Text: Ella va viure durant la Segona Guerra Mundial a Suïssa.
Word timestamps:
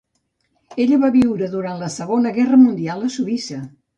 Ella 0.85 0.97
va 1.03 1.11
viure 1.15 1.49
durant 1.51 1.83
la 1.85 1.91
Segona 1.97 2.33
Guerra 2.39 2.61
Mundial 2.63 3.07
a 3.09 3.13
Suïssa. 3.19 3.63